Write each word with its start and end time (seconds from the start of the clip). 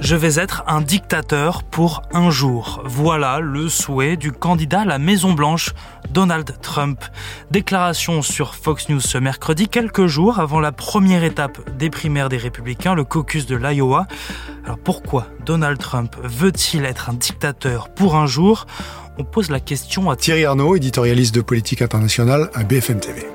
Je 0.00 0.16
vais 0.16 0.40
être 0.40 0.64
un 0.66 0.80
dictateur 0.80 1.62
pour 1.62 2.02
un 2.12 2.30
jour. 2.30 2.82
Voilà 2.86 3.38
le 3.40 3.68
souhait 3.68 4.16
du 4.16 4.32
candidat 4.32 4.80
à 4.80 4.84
la 4.86 4.98
Maison 4.98 5.34
Blanche, 5.34 5.74
Donald 6.10 6.50
Trump. 6.62 7.04
Déclaration 7.50 8.22
sur 8.22 8.54
Fox 8.54 8.88
News 8.88 9.00
ce 9.00 9.18
mercredi, 9.18 9.68
quelques 9.68 10.06
jours 10.06 10.40
avant 10.40 10.58
la 10.58 10.72
première 10.72 11.22
étape 11.22 11.58
des 11.76 11.90
primaires 11.90 12.30
des 12.30 12.38
républicains, 12.38 12.94
le 12.94 13.04
caucus 13.04 13.44
de 13.46 13.56
l'Iowa. 13.56 14.06
Alors 14.64 14.78
pourquoi 14.78 15.26
Donald 15.44 15.78
Trump 15.78 16.16
veut-il 16.22 16.86
être 16.86 17.10
un 17.10 17.14
dictateur 17.14 17.90
pour 17.90 18.16
un 18.16 18.26
jour? 18.26 18.66
On 19.18 19.24
pose 19.24 19.50
la 19.50 19.60
question 19.60 20.10
à 20.10 20.16
Thierry 20.16 20.46
Arnaud, 20.46 20.76
éditorialiste 20.76 21.34
de 21.34 21.42
politique 21.42 21.82
internationale 21.82 22.50
à 22.54 22.64
BFM 22.64 23.00
TV. 23.00 23.26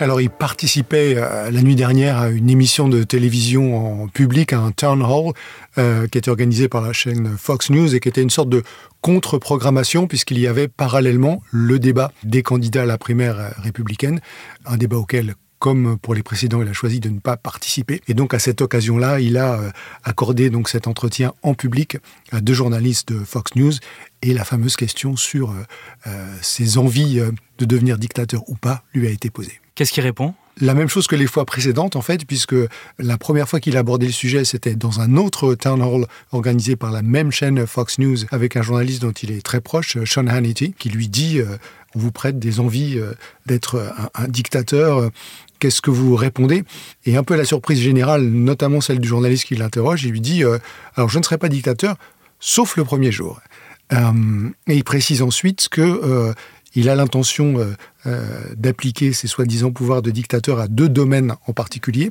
Alors, 0.00 0.20
il 0.20 0.28
participait 0.28 1.14
euh, 1.16 1.52
la 1.52 1.62
nuit 1.62 1.76
dernière 1.76 2.18
à 2.18 2.28
une 2.28 2.50
émission 2.50 2.88
de 2.88 3.04
télévision 3.04 4.02
en 4.02 4.08
public, 4.08 4.52
à 4.52 4.58
un 4.58 4.72
town 4.72 5.00
hall, 5.02 5.34
euh, 5.78 6.08
qui 6.08 6.18
était 6.18 6.30
organisé 6.30 6.68
par 6.68 6.82
la 6.82 6.92
chaîne 6.92 7.36
Fox 7.38 7.70
News 7.70 7.94
et 7.94 8.00
qui 8.00 8.08
était 8.08 8.20
une 8.20 8.30
sorte 8.30 8.48
de 8.48 8.64
contre-programmation, 9.02 10.08
puisqu'il 10.08 10.40
y 10.40 10.48
avait 10.48 10.66
parallèlement 10.66 11.42
le 11.52 11.78
débat 11.78 12.10
des 12.24 12.42
candidats 12.42 12.82
à 12.82 12.86
la 12.86 12.98
primaire 12.98 13.38
euh, 13.38 13.50
républicaine, 13.58 14.20
un 14.66 14.76
débat 14.76 14.96
auquel 14.96 15.36
comme 15.60 15.96
pour 15.96 16.14
les 16.14 16.24
précédents, 16.24 16.60
il 16.60 16.68
a 16.68 16.74
choisi 16.74 16.98
de 16.98 17.08
ne 17.08 17.20
pas 17.20 17.36
participer. 17.38 18.02
Et 18.08 18.12
donc, 18.12 18.34
à 18.34 18.38
cette 18.38 18.60
occasion-là, 18.60 19.20
il 19.20 19.38
a 19.38 19.72
accordé 20.02 20.50
donc 20.50 20.68
cet 20.68 20.86
entretien 20.86 21.32
en 21.42 21.54
public 21.54 21.96
à 22.32 22.42
deux 22.42 22.52
journalistes 22.52 23.10
de 23.10 23.24
Fox 23.24 23.54
News 23.54 23.72
et 24.20 24.34
la 24.34 24.44
fameuse 24.44 24.76
question 24.76 25.16
sur 25.16 25.54
ses 26.42 26.76
envies 26.76 27.22
de 27.56 27.64
devenir 27.64 27.96
dictateur 27.96 28.42
ou 28.46 28.56
pas 28.56 28.82
lui 28.92 29.06
a 29.06 29.10
été 29.10 29.30
posée. 29.30 29.58
Qu'est-ce 29.74 29.92
qu'il 29.92 30.04
répond? 30.04 30.34
La 30.60 30.74
même 30.74 30.88
chose 30.88 31.08
que 31.08 31.16
les 31.16 31.26
fois 31.26 31.44
précédentes, 31.44 31.96
en 31.96 32.00
fait, 32.00 32.24
puisque 32.26 32.54
la 33.00 33.18
première 33.18 33.48
fois 33.48 33.58
qu'il 33.58 33.76
a 33.76 33.80
abordé 33.80 34.06
le 34.06 34.12
sujet, 34.12 34.44
c'était 34.44 34.76
dans 34.76 35.00
un 35.00 35.16
autre 35.16 35.56
town 35.56 35.82
hall 35.82 36.06
organisé 36.30 36.76
par 36.76 36.92
la 36.92 37.02
même 37.02 37.32
chaîne 37.32 37.66
Fox 37.66 37.98
News 37.98 38.18
avec 38.30 38.56
un 38.56 38.62
journaliste 38.62 39.02
dont 39.02 39.10
il 39.10 39.32
est 39.32 39.42
très 39.42 39.60
proche, 39.60 39.98
Sean 40.04 40.28
Hannity, 40.28 40.72
qui 40.78 40.90
lui 40.90 41.08
dit 41.08 41.40
euh, 41.40 41.56
On 41.96 41.98
vous 41.98 42.12
prête 42.12 42.38
des 42.38 42.60
envies 42.60 43.00
euh, 43.00 43.14
d'être 43.46 43.92
un, 44.14 44.28
dictateur. 44.28 45.10
Qu'est-ce 45.58 45.80
que 45.80 45.90
vous 45.90 46.14
répondez? 46.14 46.62
Et 47.04 47.16
un 47.16 47.24
peu 47.24 47.34
la 47.34 47.44
surprise 47.44 47.80
générale, 47.80 48.22
notamment 48.22 48.80
celle 48.80 49.00
du 49.00 49.08
journaliste 49.08 49.46
qui 49.46 49.56
l'interroge, 49.56 50.04
il 50.04 50.12
lui 50.12 50.20
dit 50.20 50.44
euh, 50.44 50.58
Alors, 50.94 51.08
je 51.08 51.18
ne 51.18 51.24
serai 51.24 51.36
pas 51.36 51.48
dictateur, 51.48 51.96
sauf 52.38 52.76
le 52.76 52.84
premier 52.84 53.10
jour. 53.10 53.40
et 53.90 54.74
il 54.74 54.84
précise 54.84 55.20
ensuite 55.20 55.68
que 55.68 56.32
il 56.74 56.88
a 56.88 56.94
l'intention 56.94 57.58
euh, 57.58 57.62
euh, 57.62 57.74
d'appliquer 58.56 59.12
ses 59.12 59.28
soi-disant 59.28 59.72
pouvoirs 59.72 60.02
de 60.02 60.10
dictateur 60.10 60.60
à 60.60 60.68
deux 60.68 60.88
domaines 60.88 61.34
en 61.46 61.52
particulier. 61.52 62.10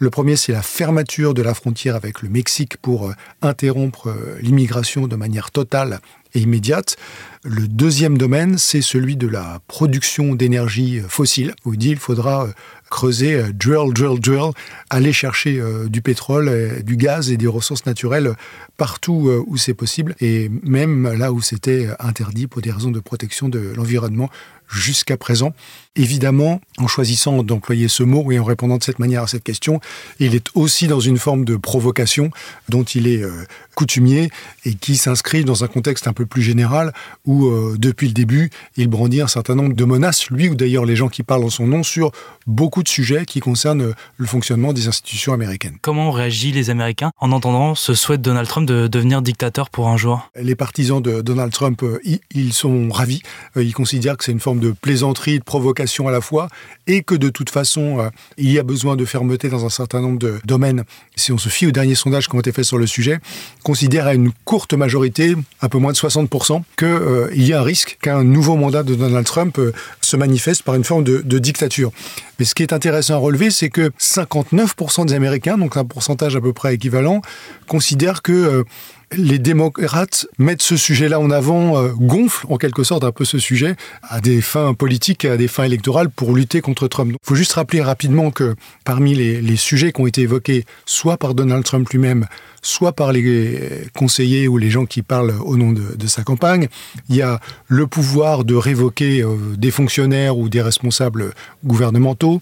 Le 0.00 0.10
premier, 0.10 0.36
c'est 0.36 0.52
la 0.52 0.62
fermeture 0.62 1.34
de 1.34 1.42
la 1.42 1.54
frontière 1.54 1.96
avec 1.96 2.22
le 2.22 2.28
Mexique 2.28 2.76
pour 2.76 3.08
euh, 3.08 3.14
interrompre 3.42 4.14
l'immigration 4.40 5.06
de 5.06 5.16
manière 5.16 5.50
totale 5.50 6.00
et 6.34 6.40
immédiate. 6.40 6.96
Le 7.42 7.66
deuxième 7.66 8.18
domaine, 8.18 8.58
c'est 8.58 8.82
celui 8.82 9.16
de 9.16 9.26
la 9.26 9.60
production 9.66 10.34
d'énergie 10.34 11.00
fossile, 11.08 11.54
où 11.64 11.74
il 11.74 11.78
dit 11.78 11.88
qu'il 11.88 11.98
faudra 11.98 12.48
creuser, 12.90 13.52
drill, 13.52 13.92
drill, 13.92 14.20
drill, 14.20 14.50
aller 14.90 15.12
chercher 15.12 15.62
du 15.86 16.02
pétrole, 16.02 16.82
du 16.82 16.96
gaz 16.96 17.30
et 17.30 17.36
des 17.36 17.46
ressources 17.46 17.86
naturelles 17.86 18.34
partout 18.76 19.30
où 19.46 19.56
c'est 19.56 19.74
possible, 19.74 20.14
et 20.20 20.50
même 20.62 21.10
là 21.12 21.32
où 21.32 21.40
c'était 21.40 21.88
interdit 21.98 22.46
pour 22.46 22.60
des 22.60 22.72
raisons 22.72 22.90
de 22.90 23.00
protection 23.00 23.48
de 23.48 23.72
l'environnement 23.76 24.28
jusqu'à 24.68 25.16
présent. 25.16 25.52
Évidemment, 25.96 26.60
en 26.76 26.86
choisissant 26.86 27.42
d'employer 27.42 27.88
ce 27.88 28.04
mot 28.04 28.30
et 28.30 28.38
en 28.38 28.44
répondant 28.44 28.76
de 28.76 28.84
cette 28.84 29.00
manière 29.00 29.22
à 29.24 29.26
cette 29.26 29.42
question, 29.42 29.80
il 30.20 30.34
est 30.34 30.46
aussi 30.54 30.86
dans 30.86 31.00
une 31.00 31.18
forme 31.18 31.44
de 31.44 31.56
provocation 31.56 32.30
dont 32.68 32.84
il 32.84 33.08
est 33.08 33.22
euh, 33.22 33.44
coutumier 33.74 34.30
et 34.64 34.74
qui 34.74 34.96
s'inscrit 34.96 35.44
dans 35.44 35.64
un 35.64 35.66
contexte 35.66 36.06
un 36.06 36.12
peu 36.12 36.24
plus 36.24 36.42
général 36.42 36.92
où, 37.26 37.46
euh, 37.46 37.76
depuis 37.78 38.06
le 38.06 38.12
début, 38.12 38.50
il 38.76 38.86
brandit 38.86 39.22
un 39.22 39.26
certain 39.26 39.56
nombre 39.56 39.74
de 39.74 39.84
menaces, 39.84 40.30
lui 40.30 40.48
ou 40.48 40.54
d'ailleurs 40.54 40.84
les 40.84 40.94
gens 40.94 41.08
qui 41.08 41.24
parlent 41.24 41.44
en 41.44 41.50
son 41.50 41.66
nom, 41.66 41.82
sur 41.82 42.12
beaucoup 42.46 42.84
de 42.84 42.88
sujets 42.88 43.24
qui 43.24 43.40
concernent 43.40 43.82
euh, 43.82 43.94
le 44.18 44.26
fonctionnement 44.26 44.72
des 44.72 44.86
institutions 44.86 45.32
américaines. 45.32 45.78
Comment 45.82 46.12
réagissent 46.12 46.54
les 46.54 46.70
Américains 46.70 47.10
en 47.18 47.32
entendant 47.32 47.74
ce 47.74 47.94
souhait 47.94 48.18
de 48.18 48.22
Donald 48.22 48.46
Trump 48.46 48.68
de 48.68 48.86
devenir 48.86 49.20
dictateur 49.20 49.68
pour 49.68 49.88
un 49.88 49.96
jour? 49.96 50.30
Les 50.36 50.54
partisans 50.54 51.02
de 51.02 51.22
Donald 51.22 51.52
Trump, 51.52 51.84
ils 52.30 52.52
sont 52.52 52.88
ravis. 52.90 53.22
Ils 53.56 53.74
considèrent 53.74 54.16
que 54.16 54.24
c'est 54.24 54.32
une 54.32 54.40
forme 54.40 54.57
de 54.58 54.72
plaisanterie, 54.72 55.38
de 55.38 55.44
provocation 55.44 56.08
à 56.08 56.10
la 56.10 56.20
fois, 56.20 56.48
et 56.86 57.02
que 57.02 57.14
de 57.14 57.28
toute 57.28 57.50
façon, 57.50 58.00
euh, 58.00 58.08
il 58.36 58.50
y 58.50 58.58
a 58.58 58.62
besoin 58.62 58.96
de 58.96 59.04
fermeté 59.04 59.48
dans 59.48 59.64
un 59.64 59.70
certain 59.70 60.00
nombre 60.00 60.18
de 60.18 60.40
domaines. 60.44 60.84
Si 61.16 61.32
on 61.32 61.38
se 61.38 61.48
fie 61.48 61.66
aux 61.66 61.70
derniers 61.70 61.94
sondages 61.94 62.28
qui 62.28 62.36
ont 62.36 62.40
été 62.40 62.52
faits 62.52 62.64
sur 62.64 62.78
le 62.78 62.86
sujet, 62.86 63.18
considère 63.62 64.06
à 64.06 64.14
une 64.14 64.32
courte 64.44 64.74
majorité, 64.74 65.34
un 65.62 65.68
peu 65.68 65.78
moins 65.78 65.92
de 65.92 65.96
60%, 65.96 66.62
qu'il 66.76 66.86
euh, 66.88 67.28
y 67.34 67.52
a 67.52 67.60
un 67.60 67.64
risque 67.64 67.98
qu'un 68.00 68.24
nouveau 68.24 68.56
mandat 68.56 68.82
de 68.82 68.94
Donald 68.94 69.26
Trump 69.26 69.58
euh, 69.58 69.72
se 70.08 70.16
manifeste 70.16 70.62
par 70.62 70.74
une 70.74 70.84
forme 70.84 71.04
de, 71.04 71.38
dictature. 71.38 71.92
Mais 72.38 72.44
ce 72.44 72.54
qui 72.54 72.62
est 72.62 72.72
intéressant 72.72 73.14
à 73.14 73.18
relever, 73.18 73.50
c'est 73.50 73.70
que 73.70 73.90
59% 74.00 75.06
des 75.06 75.14
Américains, 75.14 75.58
donc 75.58 75.76
un 75.76 75.84
pourcentage 75.84 76.36
à 76.36 76.40
peu 76.40 76.52
près 76.52 76.74
équivalent, 76.74 77.20
considèrent 77.66 78.22
que 78.22 78.64
les 79.12 79.38
démocrates 79.38 80.26
mettent 80.38 80.62
ce 80.62 80.76
sujet-là 80.76 81.18
en 81.18 81.30
avant, 81.30 81.78
euh, 81.78 81.92
gonflent 81.94 82.46
en 82.50 82.56
quelque 82.56 82.84
sorte 82.84 83.04
un 83.04 83.12
peu 83.12 83.24
ce 83.24 83.38
sujet 83.38 83.76
à 84.02 84.20
des 84.20 84.40
fins 84.40 84.74
politiques 84.74 85.24
à 85.24 85.36
des 85.36 85.48
fins 85.48 85.64
électorales 85.64 86.10
pour 86.10 86.34
lutter 86.34 86.60
contre 86.60 86.88
Trump. 86.88 87.12
Il 87.12 87.26
faut 87.26 87.34
juste 87.34 87.52
rappeler 87.52 87.80
rapidement 87.80 88.30
que 88.30 88.54
parmi 88.84 89.14
les, 89.14 89.56
sujets 89.56 89.92
qui 89.92 90.00
ont 90.00 90.06
été 90.06 90.22
évoqués, 90.22 90.64
soit 90.86 91.16
par 91.16 91.34
Donald 91.34 91.64
Trump 91.64 91.88
lui-même, 91.90 92.26
soit 92.62 92.92
par 92.92 93.12
les 93.12 93.60
conseillers 93.94 94.46
ou 94.46 94.56
les 94.56 94.70
gens 94.70 94.86
qui 94.86 95.02
parlent 95.02 95.34
au 95.40 95.56
nom 95.56 95.72
de, 95.72 96.06
sa 96.06 96.22
campagne, 96.22 96.68
il 97.08 97.16
y 97.16 97.22
a 97.22 97.40
le 97.66 97.86
pouvoir 97.86 98.44
de 98.44 98.54
révoquer 98.54 99.22
euh, 99.22 99.36
des 99.56 99.70
ou 99.98 100.48
des 100.48 100.62
responsables 100.62 101.32
gouvernementaux, 101.64 102.40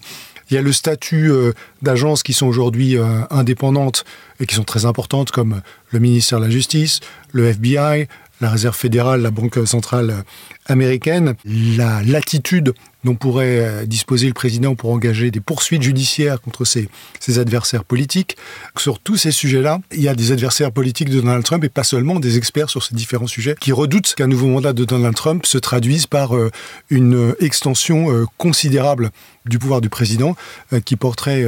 il 0.49 0.53
y 0.53 0.57
a 0.57 0.61
le 0.61 0.71
statut 0.71 1.29
euh, 1.29 1.51
d'agences 1.81 2.23
qui 2.23 2.33
sont 2.33 2.47
aujourd'hui 2.47 2.97
euh, 2.97 3.21
indépendantes 3.29 4.05
et 4.39 4.45
qui 4.45 4.55
sont 4.55 4.63
très 4.63 4.85
importantes, 4.85 5.31
comme 5.31 5.61
le 5.91 5.99
ministère 5.99 6.39
de 6.39 6.45
la 6.45 6.49
Justice, 6.49 7.01
le 7.33 7.47
FBI, 7.47 8.07
la 8.39 8.49
Réserve 8.49 8.75
fédérale, 8.75 9.21
la 9.21 9.31
Banque 9.31 9.59
centrale 9.65 10.23
américaine, 10.67 11.35
la 11.45 12.03
latitude 12.03 12.73
dont 13.03 13.15
pourrait 13.15 13.59
euh, 13.59 13.85
disposer 13.85 14.27
le 14.27 14.33
président 14.33 14.75
pour 14.75 14.91
engager 14.91 15.31
des 15.31 15.39
poursuites 15.39 15.81
judiciaires 15.81 16.41
contre 16.41 16.65
ses, 16.65 16.89
ses 17.19 17.39
adversaires 17.39 17.85
politiques. 17.85 18.37
Sur 18.77 18.99
tous 18.99 19.15
ces 19.17 19.31
sujets-là, 19.31 19.79
il 19.93 20.01
y 20.01 20.09
a 20.09 20.15
des 20.15 20.31
adversaires 20.31 20.71
politiques 20.71 21.09
de 21.09 21.21
Donald 21.21 21.43
Trump 21.43 21.63
et 21.63 21.69
pas 21.69 21.83
seulement 21.83 22.19
des 22.19 22.37
experts 22.37 22.69
sur 22.69 22.83
ces 22.83 22.95
différents 22.95 23.27
sujets 23.27 23.55
qui 23.59 23.71
redoutent 23.71 24.13
qu'un 24.13 24.27
nouveau 24.27 24.47
mandat 24.47 24.73
de 24.73 24.83
Donald 24.83 25.15
Trump 25.15 25.45
se 25.45 25.57
traduise 25.57 26.05
par 26.05 26.35
euh, 26.35 26.51
une 26.89 27.33
extension 27.39 28.11
euh, 28.11 28.25
considérable 28.37 29.11
du 29.45 29.59
pouvoir 29.59 29.79
du 29.79 29.87
président 29.87 30.35
qui 30.83 30.97
porterait 30.97 31.45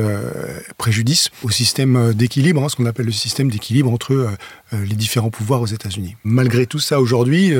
préjudice 0.77 1.31
au 1.43 1.49
système 1.49 2.13
d'équilibre, 2.13 2.63
hein, 2.63 2.69
ce 2.69 2.77
qu'on 2.77 2.85
appelle 2.85 3.07
le 3.07 3.11
système 3.11 3.51
d'équilibre 3.51 3.91
entre 3.91 4.29
les 4.71 4.95
différents 4.95 5.31
pouvoirs 5.31 5.59
aux 5.59 5.65
États-Unis. 5.65 6.15
Malgré 6.23 6.65
tout 6.65 6.79
ça, 6.79 7.01
aujourd'hui, 7.01 7.53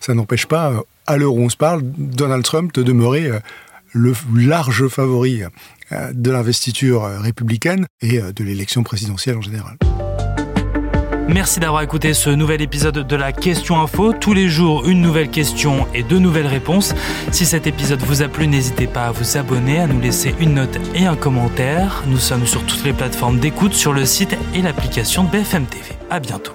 ça 0.00 0.14
n'empêche 0.14 0.46
pas 0.46 0.82
à 1.06 1.16
l'heure 1.16 1.34
où 1.34 1.40
on 1.40 1.48
se 1.48 1.56
parle, 1.56 1.82
Donald 1.82 2.44
Trump 2.44 2.72
de 2.74 2.82
demeurer 2.82 3.26
euh, 3.26 3.38
le 3.92 4.12
large 4.34 4.88
favori 4.88 5.42
euh, 5.92 6.12
de 6.12 6.30
l'investiture 6.30 7.04
euh, 7.04 7.20
républicaine 7.20 7.86
et 8.02 8.20
de 8.20 8.44
l'élection 8.44 8.82
présidentielle 8.82 9.36
en 9.36 9.42
général. 9.42 9.76
Merci 11.28 11.58
d'avoir 11.58 11.82
écouté 11.82 12.14
ce 12.14 12.30
nouvel 12.30 12.62
épisode 12.62 13.06
de 13.06 13.16
la 13.16 13.32
Question 13.32 13.80
Info. 13.80 14.12
Tous 14.12 14.32
les 14.32 14.48
jours, 14.48 14.88
une 14.88 15.00
nouvelle 15.00 15.28
question 15.28 15.86
et 15.92 16.04
deux 16.04 16.20
nouvelles 16.20 16.46
réponses. 16.46 16.94
Si 17.32 17.44
cet 17.44 17.66
épisode 17.66 18.00
vous 18.02 18.22
a 18.22 18.28
plu, 18.28 18.46
n'hésitez 18.46 18.86
pas 18.86 19.06
à 19.06 19.10
vous 19.10 19.36
abonner, 19.36 19.80
à 19.80 19.88
nous 19.88 20.00
laisser 20.00 20.36
une 20.38 20.54
note 20.54 20.78
et 20.94 21.04
un 21.04 21.16
commentaire. 21.16 22.04
Nous 22.06 22.18
sommes 22.18 22.46
sur 22.46 22.64
toutes 22.64 22.84
les 22.84 22.92
plateformes 22.92 23.40
d'écoute, 23.40 23.74
sur 23.74 23.92
le 23.92 24.06
site 24.06 24.36
et 24.54 24.62
l'application 24.62 25.24
de 25.24 25.30
BFM 25.30 25.66
TV. 25.66 25.84
À 26.10 26.20
bientôt. 26.20 26.54